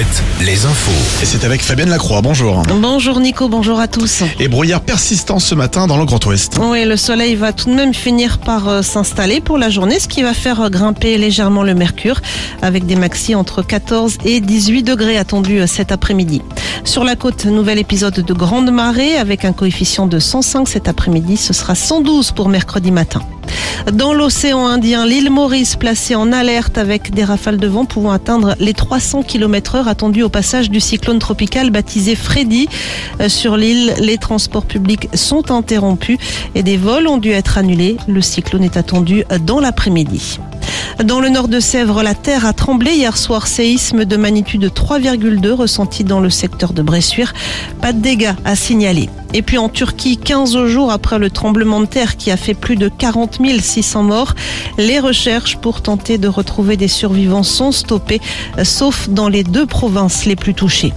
[0.00, 1.22] Alouette, les infos.
[1.22, 2.62] Et c'est avec Fabienne Lacroix, bonjour.
[2.80, 4.22] Bonjour Nico, bonjour à tous.
[4.38, 6.58] Et brouillard persistant ce matin dans le Grand Ouest.
[6.62, 10.08] Oui, le soleil va tout de même finir par euh, s'installer pour la journée, ce
[10.08, 12.20] qui va faire euh, grimper légèrement le mercure,
[12.62, 16.40] avec des maxis entre 14 et 18 degrés attendus euh, cet après-midi.
[16.84, 21.36] Sur la côte, nouvel épisode de grande marée avec un coefficient de 105 cet après-midi.
[21.36, 23.20] Ce sera 112 pour mercredi matin.
[23.92, 28.54] Dans l'océan Indien, l'île Maurice placée en alerte avec des rafales de vent pouvant atteindre
[28.58, 32.68] les 300 km heure attendues au passage du cyclone tropical baptisé Freddy.
[33.20, 36.18] Euh, Sur l'île, les transports publics sont interrompus
[36.54, 37.96] et des vols ont dû être annulés.
[38.08, 40.38] Le cyclone est attendu dans l'après-midi.
[41.04, 43.46] Dans le nord de Sèvres, la terre a tremblé hier soir.
[43.46, 47.32] Séisme de magnitude 3,2 ressenti dans le secteur de Bressuire.
[47.80, 49.08] Pas de dégâts à signaler.
[49.32, 52.76] Et puis en Turquie, 15 jours après le tremblement de terre qui a fait plus
[52.76, 54.34] de 40 600 morts,
[54.76, 58.20] les recherches pour tenter de retrouver des survivants sont stoppées,
[58.64, 60.92] sauf dans les deux provinces les plus touchées.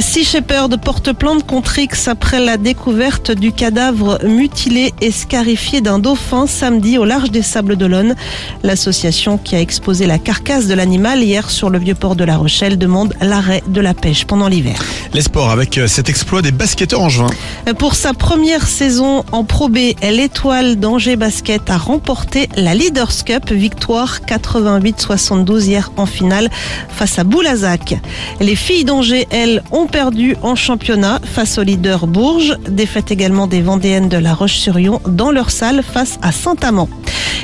[0.00, 5.98] Sea Shepherd porte plainte contre X après la découverte du cadavre mutilé et scarifié d'un
[5.98, 8.14] dauphin samedi au large des Sables d'Olonne.
[8.62, 12.36] L'association qui a exposé la carcasse de l'animal hier sur le vieux port de La
[12.36, 14.82] Rochelle demande l'arrêt de la pêche pendant l'hiver.
[15.12, 17.30] Les sports avec euh, cet exploit des basketteurs en juin.
[17.78, 23.50] Pour sa première saison en Pro B, l'étoile d'Angers Basket a remporté la Leaders Cup,
[23.52, 26.50] victoire 88-72 hier en finale
[26.88, 27.96] face à Boulazac.
[28.40, 33.62] Les filles d'Angers, elles, ont perdu en championnat face au leader Bourges, défaite également des
[33.62, 36.88] Vendéennes de La Roche-sur-Yon dans leur salle face à Saint-Amand.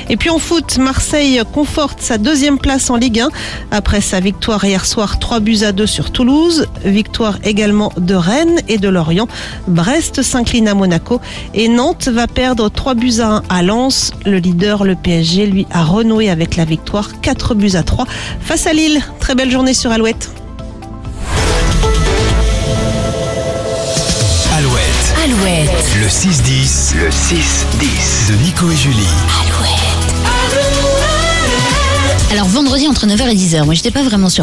[0.09, 3.29] Et puis en foot, Marseille conforte sa deuxième place en Ligue 1
[3.71, 6.67] après sa victoire hier soir 3 buts à 2 sur Toulouse.
[6.83, 9.27] Victoire également de Rennes et de Lorient.
[9.67, 11.21] Brest s'incline à Monaco
[11.53, 14.11] et Nantes va perdre 3 buts à 1 à Lens.
[14.25, 18.05] Le leader, le PSG, lui a renoué avec la victoire 4 buts à 3
[18.41, 19.01] face à Lille.
[19.19, 20.40] Très belle journée sur Alouette.
[25.23, 29.05] Alouette, le 6-10, le 6-10 de Nico et Julie.
[29.45, 29.71] Alouette.
[32.31, 34.39] Alors vendredi entre 9h et 10h, moi j'étais pas vraiment sûre.